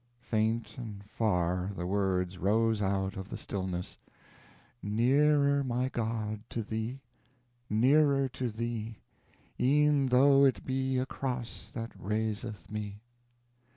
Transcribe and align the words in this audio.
Faint 0.23 0.79
and 0.79 1.03
far 1.07 1.69
the 1.75 1.85
words 1.85 2.39
rose 2.39 2.81
out 2.81 3.15
of 3.17 3.29
the 3.29 3.37
stillness: 3.37 3.99
Nearer, 4.81 5.63
my 5.63 5.89
God, 5.89 6.41
to 6.49 6.63
Thee, 6.63 7.03
Nearer 7.69 8.27
to 8.29 8.49
Thee, 8.49 8.97
E'en 9.59 10.07
though 10.07 10.43
it 10.43 10.65
be 10.65 10.97
a 10.97 11.05
cross 11.05 11.71
That 11.75 11.91
raiseth 11.95 12.67
me. 12.67 13.03